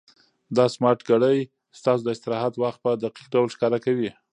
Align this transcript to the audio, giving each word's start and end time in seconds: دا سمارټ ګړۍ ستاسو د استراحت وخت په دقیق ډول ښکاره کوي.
دا 0.55 0.65
سمارټ 0.75 0.99
ګړۍ 1.09 1.39
ستاسو 1.79 2.01
د 2.05 2.07
استراحت 2.15 2.53
وخت 2.57 2.79
په 2.85 2.91
دقیق 3.03 3.25
ډول 3.33 3.47
ښکاره 3.55 3.79
کوي. 3.85 4.09